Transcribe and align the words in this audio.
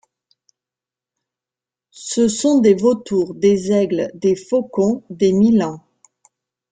Ce 1.91 2.27
sont 2.27 2.59
des 2.59 2.73
vautours, 2.73 3.35
des 3.35 3.71
aigles, 3.71 4.09
des 4.15 4.35
faucons, 4.35 5.03
des 5.11 5.31
milans. 5.31 5.85